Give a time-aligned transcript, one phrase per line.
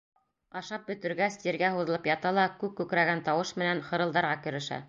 [0.61, 4.79] Ашап бөтөргәс, ергә һуҙылып ята ла күк күкрәгән тауыш менән хырылдарға керешә.